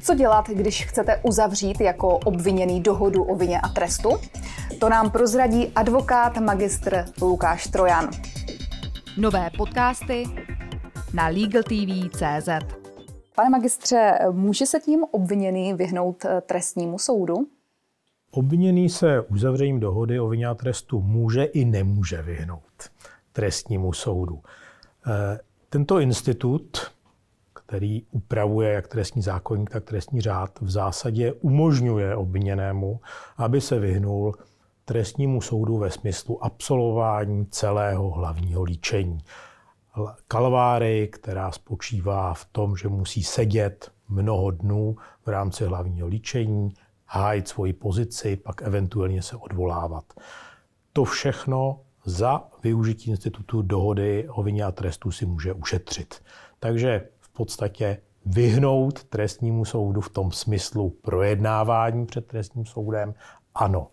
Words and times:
Co 0.00 0.14
dělat, 0.14 0.48
když 0.48 0.86
chcete 0.86 1.20
uzavřít 1.22 1.80
jako 1.80 2.18
obviněný 2.18 2.80
dohodu 2.80 3.24
o 3.24 3.34
vině 3.34 3.60
a 3.60 3.68
trestu? 3.68 4.10
To 4.80 4.88
nám 4.88 5.10
prozradí 5.10 5.68
advokát 5.68 6.36
magistr 6.36 7.04
Lukáš 7.22 7.66
Trojan. 7.66 8.10
Nové 9.18 9.50
podcasty 9.56 10.24
na 11.14 11.28
LegalTV.cz 11.28 12.48
Pane 13.34 13.50
magistře, 13.50 14.18
může 14.30 14.66
se 14.66 14.80
tím 14.80 15.04
obviněný 15.10 15.74
vyhnout 15.74 16.24
eh, 16.24 16.40
trestnímu 16.40 16.98
soudu? 16.98 17.34
Obviněný 18.30 18.88
se 18.88 19.20
uzavřením 19.20 19.80
dohody 19.80 20.20
o 20.20 20.28
vině 20.28 20.46
a 20.46 20.54
trestu 20.54 21.00
může 21.00 21.44
i 21.44 21.64
nemůže 21.64 22.22
vyhnout 22.22 22.90
trestnímu 23.32 23.92
soudu. 23.92 24.40
Eh, 25.06 25.38
tento 25.70 26.00
institut 26.00 26.90
který 27.70 28.02
upravuje 28.10 28.72
jak 28.72 28.88
trestní 28.88 29.22
zákonník, 29.22 29.70
tak 29.70 29.84
trestní 29.84 30.20
řád, 30.20 30.60
v 30.60 30.70
zásadě 30.70 31.32
umožňuje 31.32 32.16
obviněnému, 32.16 33.00
aby 33.36 33.60
se 33.60 33.78
vyhnul 33.78 34.34
trestnímu 34.84 35.40
soudu 35.40 35.78
ve 35.78 35.90
smyslu 35.90 36.44
absolvování 36.44 37.46
celého 37.46 38.10
hlavního 38.10 38.62
líčení. 38.62 39.18
Kalváry, 40.28 41.08
která 41.12 41.52
spočívá 41.52 42.34
v 42.34 42.44
tom, 42.44 42.76
že 42.76 42.88
musí 42.88 43.22
sedět 43.22 43.90
mnoho 44.08 44.50
dnů 44.50 44.96
v 45.24 45.28
rámci 45.28 45.64
hlavního 45.64 46.08
líčení, 46.08 46.74
hájit 47.06 47.48
svoji 47.48 47.72
pozici, 47.72 48.36
pak 48.36 48.62
eventuálně 48.62 49.22
se 49.22 49.36
odvolávat. 49.36 50.04
To 50.92 51.04
všechno 51.04 51.80
za 52.04 52.48
využití 52.62 53.10
institutu 53.10 53.62
dohody 53.62 54.28
o 54.28 54.42
vině 54.42 54.64
a 54.64 54.72
trestu 54.72 55.10
si 55.10 55.26
může 55.26 55.52
ušetřit. 55.52 56.22
Takže 56.60 57.08
podstatě 57.30 57.98
vyhnout 58.26 59.04
trestnímu 59.04 59.64
soudu 59.64 60.00
v 60.00 60.10
tom 60.10 60.32
smyslu 60.32 60.90
projednávání 60.90 62.06
před 62.06 62.26
trestním 62.26 62.66
soudem? 62.66 63.14
Ano. 63.54 63.88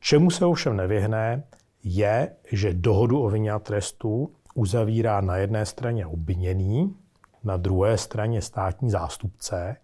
Čemu 0.00 0.30
se 0.30 0.44
ovšem 0.44 0.76
nevyhne, 0.76 1.42
je, 1.84 2.36
že 2.52 2.74
dohodu 2.74 3.22
o 3.22 3.30
vině 3.30 3.52
a 3.52 3.58
trestu 3.58 4.32
uzavírá 4.54 5.20
na 5.20 5.36
jedné 5.36 5.66
straně 5.66 6.06
obviněný, 6.06 6.96
na 7.44 7.56
druhé 7.56 7.98
straně 7.98 8.42
státní 8.42 8.90
zástupce, 8.90 9.76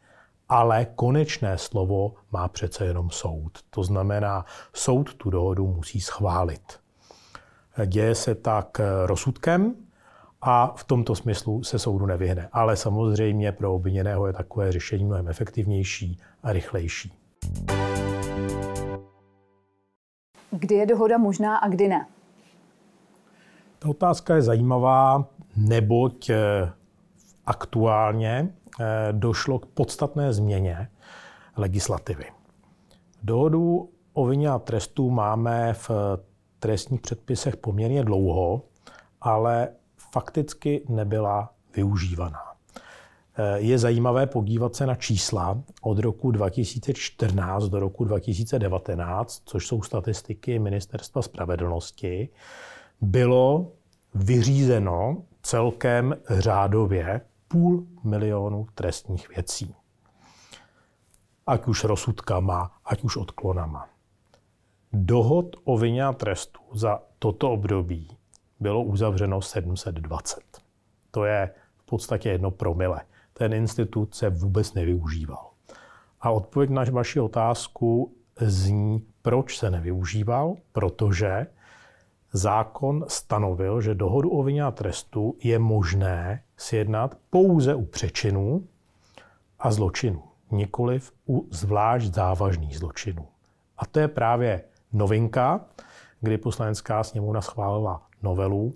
ale 0.49 0.87
konečné 0.95 1.59
slovo 1.59 2.15
má 2.33 2.49
přece 2.49 2.85
jenom 2.85 3.11
soud. 3.11 3.59
To 3.71 3.85
znamená, 3.85 4.45
soud 4.73 5.15
tu 5.15 5.31
dohodu 5.31 5.67
musí 5.67 6.01
schválit. 6.01 6.81
Děje 7.87 8.15
se 8.15 8.35
tak 8.35 8.81
rozsudkem, 9.07 9.75
a 10.49 10.73
v 10.77 10.85
tomto 10.85 11.15
smyslu 11.15 11.65
se 11.65 11.79
soudu 11.79 12.07
nevyhne. 12.07 12.49
Ale 12.53 12.77
samozřejmě 12.77 13.53
pro 13.53 13.75
obviněného 13.75 14.27
je 14.27 14.33
takové 14.33 14.73
řešení 14.73 15.05
mnohem 15.05 15.29
efektivnější 15.29 16.19
a 16.43 16.53
rychlejší. 16.53 17.13
Kdy 20.51 20.75
je 20.75 20.87
dohoda 20.87 21.19
možná 21.19 21.57
a 21.57 21.69
kdy 21.69 21.89
ne? 21.89 22.07
Ta 23.79 23.89
otázka 23.89 24.37
je 24.37 24.43
zajímavá, 24.43 25.25
neboť 25.57 26.31
eh, 26.31 26.73
aktuálně 27.47 28.49
eh, 28.81 28.85
došlo 29.13 29.59
k 29.59 29.67
podstatné 29.67 30.33
změně 30.33 30.89
legislativy. 31.57 32.25
Dohodu 33.23 33.91
o 34.13 34.27
vině 34.27 34.49
a 34.49 34.59
trestu 34.59 35.11
máme 35.11 35.73
v 35.73 35.91
trestních 36.59 37.01
předpisech 37.01 37.57
poměrně 37.57 38.05
dlouho, 38.05 38.63
ale 39.21 39.69
fakticky 40.17 40.83
nebyla 40.89 41.51
využívaná. 41.77 42.41
Eh, 43.39 43.59
je 43.59 43.79
zajímavé 43.79 44.27
podívat 44.27 44.75
se 44.77 44.87
na 44.87 44.95
čísla 44.95 45.63
od 45.83 45.99
roku 45.99 46.31
2014 46.31 47.65
do 47.65 47.81
roku 47.81 48.05
2019, 48.05 49.43
což 49.45 49.67
jsou 49.67 49.83
statistiky 49.83 50.59
Ministerstva 50.59 51.23
spravedlnosti. 51.23 52.29
Bylo 53.01 53.73
vyřízeno 54.15 55.23
celkem 55.43 56.17
řádově 56.31 57.21
půl 57.49 57.87
milionu 58.05 58.67
trestních 58.75 59.29
věcí. 59.29 59.75
Ať 61.47 61.67
už 61.67 61.85
rozsudkama, 61.85 62.71
ať 62.85 63.03
už 63.03 63.17
odklonama. 63.17 63.89
Dohod 64.93 65.57
o 65.65 65.79
vině 65.79 66.05
a 66.05 66.13
trestu 66.13 66.61
za 66.73 67.03
toto 67.19 67.51
období 67.51 68.16
bylo 68.61 68.83
uzavřeno 68.83 69.43
720. 69.43 70.41
To 71.11 71.25
je 71.25 71.51
v 71.77 71.85
podstatě 71.87 72.29
jedno 72.29 72.51
promile. 72.51 73.01
Ten 73.33 73.53
institut 73.53 74.15
se 74.15 74.31
vůbec 74.31 74.75
nevyužíval. 74.75 75.51
A 76.21 76.31
odpověď 76.31 76.71
na 76.71 76.85
vaši 76.93 77.21
otázku 77.21 78.13
zní, 78.41 79.07
proč 79.23 79.59
se 79.59 79.71
nevyužíval, 79.71 80.55
protože 80.73 81.47
zákon 82.33 83.05
stanovil, 83.09 83.81
že 83.81 83.95
dohodu 83.95 84.31
o 84.31 84.43
vině 84.43 84.63
a 84.63 84.71
trestu 84.71 85.37
je 85.43 85.59
možné 85.59 86.43
sjednat 86.57 87.19
pouze 87.31 87.75
u 87.75 87.85
přečinů 87.85 88.67
a 89.59 89.71
zločinů, 89.71 90.23
nikoliv 90.51 91.13
u 91.29 91.49
zvlášť 91.51 92.15
závažných 92.15 92.79
zločinů. 92.79 93.29
A 93.79 93.87
to 93.87 94.01
je 94.01 94.09
právě 94.09 94.63
novinka, 94.93 95.65
kdy 96.27 96.39
poslanecká 96.39 97.05
sněmovna 97.05 97.41
schválila 97.41 98.03
novelu 98.23 98.75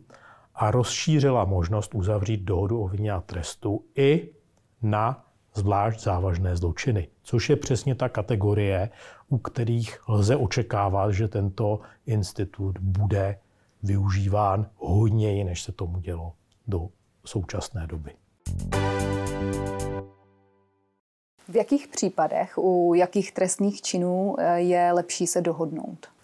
a 0.54 0.70
rozšířila 0.70 1.44
možnost 1.44 1.94
uzavřít 1.94 2.40
dohodu 2.40 2.82
o 2.82 2.88
vině 2.88 3.12
a 3.12 3.20
trestu 3.20 3.84
i 3.96 4.30
na 4.82 5.24
zvlášť 5.54 6.00
závažné 6.00 6.56
zločiny, 6.56 7.08
což 7.22 7.50
je 7.50 7.56
přesně 7.56 7.94
ta 7.94 8.08
kategorie, 8.08 8.90
u 9.28 9.38
kterých 9.38 10.08
lze 10.08 10.36
očekávat, 10.36 11.10
že 11.10 11.28
tento 11.28 11.80
institut 12.06 12.78
bude 12.78 13.38
využíván 13.82 14.66
hodněji, 14.76 15.44
než 15.44 15.62
se 15.62 15.72
tomu 15.72 16.00
dělo 16.00 16.32
do 16.66 16.88
současné 17.24 17.86
doby. 17.86 18.12
V 21.48 21.56
jakých 21.56 21.88
případech, 21.88 22.58
u 22.58 22.94
jakých 22.94 23.32
trestných 23.32 23.82
činů 23.82 24.36
je 24.56 24.92
lepší 24.92 25.26
se 25.26 25.40
dohodnout? 25.40 26.19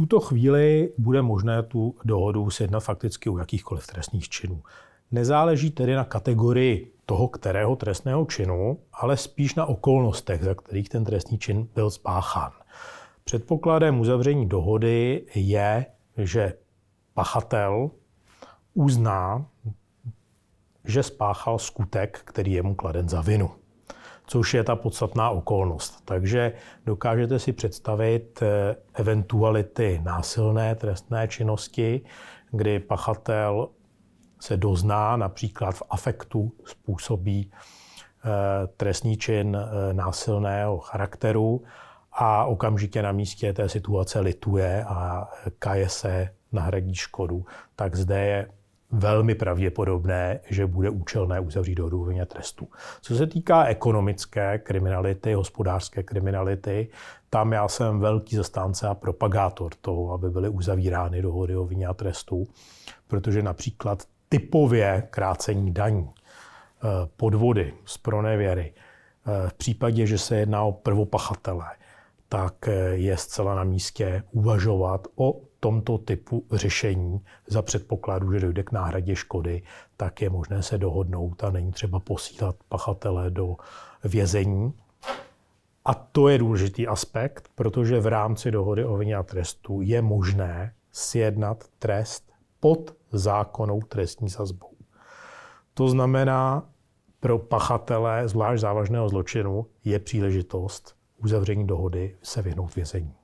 Tuto 0.00 0.20
chvíli 0.20 0.92
bude 0.98 1.22
možné 1.22 1.62
tu 1.62 1.94
dohodu 2.04 2.50
sjednat 2.50 2.80
fakticky 2.80 3.30
u 3.30 3.38
jakýchkoliv 3.38 3.86
trestných 3.86 4.28
činů. 4.28 4.62
Nezáleží 5.10 5.70
tedy 5.70 5.94
na 5.94 6.04
kategorii 6.04 6.92
toho, 7.06 7.28
kterého 7.28 7.76
trestného 7.76 8.24
činu, 8.26 8.78
ale 8.92 9.16
spíš 9.16 9.54
na 9.54 9.66
okolnostech, 9.66 10.44
za 10.44 10.54
kterých 10.54 10.88
ten 10.88 11.04
trestný 11.04 11.38
čin 11.38 11.68
byl 11.74 11.90
spáchán. 11.90 12.52
Předpokladem 13.24 14.00
uzavření 14.00 14.48
dohody 14.48 15.26
je, 15.34 15.86
že 16.16 16.54
pachatel 17.14 17.90
uzná, 18.74 19.46
že 20.84 21.02
spáchal 21.02 21.58
skutek, 21.58 22.20
který 22.24 22.52
je 22.52 22.62
mu 22.62 22.74
kladen 22.74 23.08
za 23.08 23.20
vinu 23.20 23.50
což 24.30 24.54
je 24.54 24.64
ta 24.64 24.76
podstatná 24.76 25.30
okolnost. 25.30 26.02
Takže 26.04 26.52
dokážete 26.86 27.38
si 27.38 27.52
představit 27.52 28.42
eh, 28.42 28.76
eventuality 28.94 30.00
násilné 30.04 30.74
trestné 30.74 31.28
činnosti, 31.28 32.00
kdy 32.50 32.78
pachatel 32.80 33.68
se 34.40 34.56
dozná, 34.56 35.16
například 35.16 35.72
v 35.72 35.82
afektu 35.90 36.52
způsobí 36.64 37.50
eh, 37.50 38.66
trestný 38.76 39.16
čin 39.16 39.56
eh, 39.56 39.94
násilného 39.94 40.78
charakteru 40.78 41.62
a 42.12 42.44
okamžitě 42.44 43.02
na 43.02 43.12
místě 43.12 43.52
té 43.52 43.68
situace 43.68 44.20
lituje 44.20 44.84
a 44.84 45.28
kaje 45.58 45.88
se 45.88 46.28
nahradí 46.52 46.94
škodu, 46.94 47.44
tak 47.76 47.96
zde 47.96 48.20
je 48.20 48.48
velmi 48.92 49.34
pravděpodobné, 49.34 50.40
že 50.50 50.66
bude 50.66 50.90
účelné 50.90 51.40
uzavřít 51.40 51.74
dohodu 51.74 52.02
o 52.02 52.04
vině 52.04 52.26
trestu. 52.26 52.68
Co 53.00 53.16
se 53.16 53.26
týká 53.26 53.64
ekonomické 53.64 54.58
kriminality, 54.58 55.34
hospodářské 55.34 56.02
kriminality, 56.02 56.88
tam 57.30 57.52
já 57.52 57.68
jsem 57.68 58.00
velký 58.00 58.36
zastánce 58.36 58.88
a 58.88 58.94
propagátor 58.94 59.72
toho, 59.80 60.12
aby 60.12 60.30
byly 60.30 60.48
uzavírány 60.48 61.22
dohody 61.22 61.56
o 61.56 61.64
vině 61.64 61.86
a 61.86 61.94
trestu, 61.94 62.46
protože 63.08 63.42
například 63.42 64.02
typově 64.28 65.08
krácení 65.10 65.72
daní, 65.72 66.10
eh, 66.10 66.86
podvody 67.16 67.74
z 67.84 67.98
pronevěry, 67.98 68.72
eh, 68.74 69.48
v 69.48 69.54
případě, 69.54 70.06
že 70.06 70.18
se 70.18 70.36
jedná 70.36 70.62
o 70.62 70.72
prvopachatele, 70.72 71.70
tak 72.28 72.68
eh, 72.68 72.72
je 72.94 73.16
zcela 73.16 73.54
na 73.54 73.64
místě 73.64 74.22
uvažovat 74.32 75.08
o 75.16 75.40
tomto 75.60 75.98
typu 75.98 76.46
řešení 76.52 77.20
za 77.46 77.62
předpokladu, 77.62 78.32
že 78.32 78.40
dojde 78.40 78.62
k 78.62 78.72
náhradě 78.72 79.16
škody, 79.16 79.62
tak 79.96 80.22
je 80.22 80.30
možné 80.30 80.62
se 80.62 80.78
dohodnout 80.78 81.44
a 81.44 81.50
není 81.50 81.72
třeba 81.72 82.00
posílat 82.00 82.56
pachatele 82.68 83.30
do 83.30 83.56
vězení. 84.04 84.72
A 85.84 85.94
to 85.94 86.28
je 86.28 86.38
důležitý 86.38 86.86
aspekt, 86.86 87.48
protože 87.54 88.00
v 88.00 88.06
rámci 88.06 88.50
dohody 88.50 88.84
o 88.84 88.96
vině 88.96 89.16
a 89.16 89.22
trestu 89.22 89.80
je 89.82 90.02
možné 90.02 90.74
sjednat 90.92 91.64
trest 91.78 92.32
pod 92.60 92.94
zákonnou 93.12 93.80
trestní 93.80 94.30
sazbou. 94.30 94.70
To 95.74 95.88
znamená, 95.88 96.68
pro 97.20 97.38
pachatele 97.38 98.28
zvlášť 98.28 98.60
závažného 98.60 99.08
zločinu 99.08 99.66
je 99.84 99.98
příležitost 99.98 100.96
uzavření 101.16 101.66
dohody 101.66 102.16
se 102.22 102.42
vyhnout 102.42 102.76
vězení. 102.76 103.14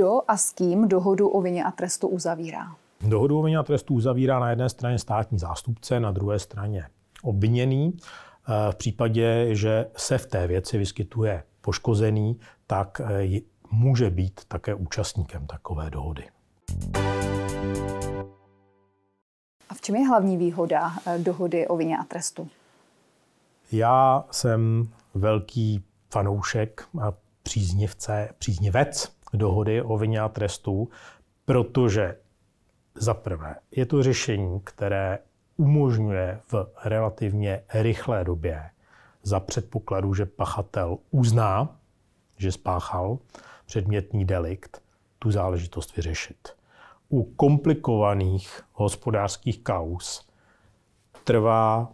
Kdo 0.00 0.20
a 0.28 0.36
s 0.36 0.52
kým 0.52 0.88
dohodu 0.88 1.28
o 1.28 1.40
vině 1.40 1.64
a 1.64 1.70
trestu 1.70 2.08
uzavírá? 2.08 2.76
Dohodu 3.00 3.38
o 3.38 3.42
vině 3.42 3.58
a 3.58 3.62
trestu 3.62 3.94
uzavírá 3.94 4.38
na 4.38 4.50
jedné 4.50 4.68
straně 4.68 4.98
státní 4.98 5.38
zástupce, 5.38 6.00
na 6.00 6.10
druhé 6.10 6.38
straně 6.38 6.86
obviněný. 7.22 7.96
Eh, 7.96 8.72
v 8.72 8.76
případě, 8.76 9.54
že 9.54 9.86
se 9.96 10.18
v 10.18 10.26
té 10.26 10.46
věci 10.46 10.78
vyskytuje 10.78 11.42
poškozený, 11.60 12.40
tak 12.66 13.00
eh, 13.00 13.40
může 13.70 14.10
být 14.10 14.40
také 14.48 14.74
účastníkem 14.74 15.46
takové 15.46 15.90
dohody. 15.90 16.24
A 19.68 19.74
v 19.74 19.80
čem 19.80 19.96
je 19.96 20.08
hlavní 20.08 20.36
výhoda 20.36 20.92
eh, 21.06 21.18
dohody 21.18 21.68
o 21.68 21.76
vině 21.76 21.98
a 21.98 22.04
trestu? 22.04 22.48
Já 23.72 24.24
jsem 24.30 24.88
velký 25.14 25.84
fanoušek 26.10 26.84
a 27.02 27.12
příznivce, 27.42 28.28
příznivec 28.38 29.19
dohody 29.32 29.82
o 29.82 29.98
vině 29.98 30.20
a 30.20 30.28
trestu, 30.28 30.88
protože 31.44 32.16
za 32.94 33.14
prvé 33.14 33.54
je 33.70 33.86
to 33.86 34.02
řešení, 34.02 34.60
které 34.64 35.18
umožňuje 35.56 36.40
v 36.52 36.66
relativně 36.84 37.62
rychlé 37.74 38.24
době 38.24 38.70
za 39.22 39.40
předpokladu, 39.40 40.14
že 40.14 40.26
pachatel 40.26 40.98
uzná, 41.10 41.76
že 42.36 42.52
spáchal 42.52 43.18
předmětný 43.66 44.24
delikt, 44.24 44.82
tu 45.18 45.30
záležitost 45.30 45.96
vyřešit. 45.96 46.48
U 47.08 47.24
komplikovaných 47.24 48.60
hospodářských 48.72 49.62
kaus 49.62 50.28
trvá 51.24 51.92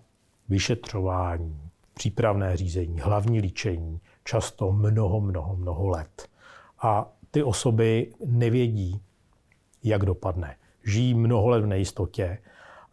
vyšetřování, 0.48 1.70
přípravné 1.94 2.56
řízení, 2.56 3.00
hlavní 3.00 3.40
líčení 3.40 4.00
často 4.24 4.72
mnoho, 4.72 5.20
mnoho, 5.20 5.56
mnoho 5.56 5.88
let. 5.88 6.28
A 6.82 7.08
ty 7.36 7.42
osoby 7.42 8.12
nevědí, 8.26 9.00
jak 9.84 10.04
dopadne. 10.04 10.56
Žijí 10.84 11.14
mnoho 11.14 11.48
let 11.48 11.60
v 11.60 11.66
nejistotě 11.66 12.38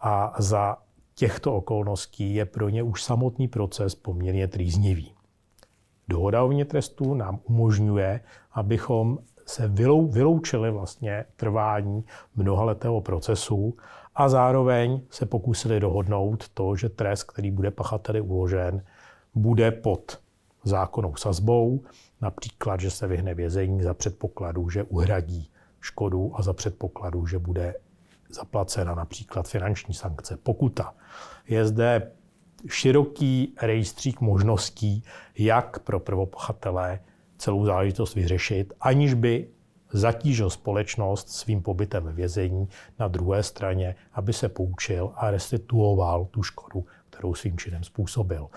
a 0.01 0.33
za 0.37 0.77
těchto 1.15 1.55
okolností 1.55 2.35
je 2.35 2.45
pro 2.45 2.69
ně 2.69 2.83
už 2.83 3.03
samotný 3.03 3.47
proces 3.47 3.95
poměrně 3.95 4.47
trýznivý. 4.47 5.13
Dohoda 6.07 6.43
o 6.43 6.65
trestu 6.65 7.13
nám 7.13 7.39
umožňuje, 7.43 8.19
abychom 8.51 9.17
se 9.45 9.67
vyloučili 10.11 10.71
vlastně 10.71 11.25
trvání 11.35 12.03
mnohaletého 12.35 13.01
procesu 13.01 13.77
a 14.15 14.29
zároveň 14.29 15.01
se 15.09 15.25
pokusili 15.25 15.79
dohodnout 15.79 16.49
to, 16.49 16.75
že 16.75 16.89
trest, 16.89 17.23
který 17.23 17.51
bude 17.51 17.71
pachateli 17.71 18.21
uložen, 18.21 18.83
bude 19.35 19.71
pod 19.71 20.19
zákonnou 20.63 21.15
sazbou, 21.15 21.83
například, 22.21 22.79
že 22.79 22.91
se 22.91 23.07
vyhne 23.07 23.33
vězení 23.33 23.83
za 23.83 23.93
předpokladu, 23.93 24.69
že 24.69 24.83
uhradí 24.83 25.49
škodu 25.81 26.31
a 26.35 26.41
za 26.41 26.53
předpokladu, 26.53 27.27
že 27.27 27.39
bude 27.39 27.75
zaplacena 28.29 28.95
například 28.95 29.47
finanční 29.47 29.93
sankce, 29.93 30.37
pokuta. 30.37 30.93
Je 31.47 31.65
zde 31.65 32.11
široký 32.67 33.55
rejstřík 33.61 34.21
možností, 34.21 35.03
jak 35.37 35.79
pro 35.79 35.99
prvopachatele 35.99 36.99
celou 37.37 37.65
záležitost 37.65 38.15
vyřešit, 38.15 38.73
aniž 38.81 39.13
by 39.13 39.47
zatížil 39.91 40.49
společnost 40.49 41.29
svým 41.29 41.61
pobytem 41.61 42.09
vězení 42.15 42.67
na 42.99 43.07
druhé 43.07 43.43
straně, 43.43 43.95
aby 44.13 44.33
se 44.33 44.49
poučil 44.49 45.13
a 45.15 45.31
restituoval 45.31 46.25
tu 46.25 46.43
škodu, 46.43 46.85
kterou 47.09 47.33
svým 47.33 47.57
činem 47.57 47.83
způsobil. 47.83 48.47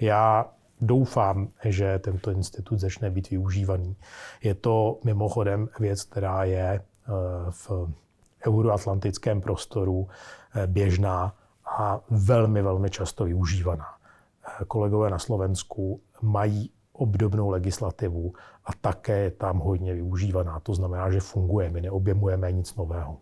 Já 0.00 0.52
doufám, 0.80 1.48
že 1.64 1.98
tento 1.98 2.30
institut 2.30 2.80
začne 2.80 3.10
být 3.10 3.30
využívaný. 3.30 3.96
Je 4.42 4.54
to 4.54 4.98
mimochodem 5.04 5.68
věc, 5.80 6.02
která 6.02 6.44
je 6.44 6.68
eh, 6.68 6.82
v 7.50 7.70
euroatlantickém 8.46 9.40
prostoru 9.40 10.08
eh, 10.54 10.66
běžná 10.66 11.34
a 11.78 12.00
velmi, 12.10 12.62
velmi 12.62 12.90
často 12.90 13.24
využívaná. 13.24 13.86
Eh, 13.86 14.64
kolegové 14.64 15.10
na 15.10 15.18
Slovensku 15.18 16.00
mají 16.22 16.70
obdobnou 16.92 17.50
legislativu 17.50 18.32
a 18.64 18.70
také 18.80 19.18
je 19.18 19.30
tam 19.30 19.58
hodně 19.58 19.94
využívaná. 19.94 20.60
To 20.60 20.74
znamená, 20.74 21.10
že 21.10 21.20
funguje, 21.20 21.70
my 21.70 21.80
neobjemujeme 21.80 22.52
nic 22.52 22.74
nového. 22.74 23.16